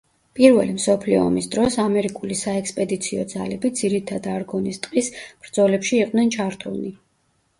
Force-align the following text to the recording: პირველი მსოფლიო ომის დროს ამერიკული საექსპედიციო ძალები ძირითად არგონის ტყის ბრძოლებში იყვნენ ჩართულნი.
პირველი 0.37 0.71
მსოფლიო 0.75 1.17
ომის 1.23 1.47
დროს 1.55 1.75
ამერიკული 1.83 2.37
საექსპედიციო 2.39 3.25
ძალები 3.33 3.71
ძირითად 3.81 4.29
არგონის 4.37 4.81
ტყის 4.87 5.11
ბრძოლებში 5.45 5.97
იყვნენ 5.99 6.33
ჩართულნი. 6.37 6.91